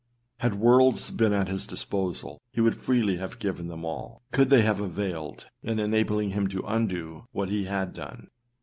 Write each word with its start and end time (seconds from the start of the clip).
Had 0.39 0.55
worlds 0.55 1.11
been 1.11 1.31
at 1.31 1.47
his 1.47 1.67
disposal, 1.67 2.41
he 2.51 2.59
would 2.59 2.81
freely 2.81 3.17
have 3.17 3.37
given 3.37 3.67
them 3.67 3.85
all, 3.85 4.23
could 4.31 4.49
they 4.49 4.63
have 4.63 4.79
availed, 4.79 5.45
in 5.61 5.77
enabling 5.77 6.31
him 6.31 6.47
to 6.47 6.63
undo 6.65 7.25
what 7.33 7.49
he 7.49 7.65
had 7.65 7.93
done. 7.93 8.29